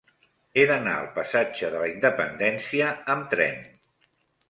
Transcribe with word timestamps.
He 0.55 0.63
d'anar 0.71 0.95
al 1.01 1.09
passatge 1.19 1.71
de 1.75 1.83
la 1.83 1.91
Independència 1.93 2.91
amb 3.17 3.33
tren. 3.37 3.65